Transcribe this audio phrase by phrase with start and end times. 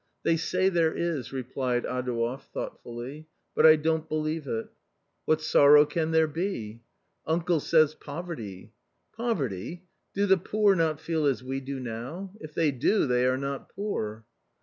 [0.23, 4.67] "They say there is," replied Adouev, thoughtfully, "but I don't believe it.""
[5.25, 6.81] What sorrow can there be?""
[7.27, 8.73] Uncle says— poverty.""
[9.15, 9.83] Poverty!
[10.15, 13.69] do the poor not feel as we do now; if they do, they are not
[13.69, 14.25] poor."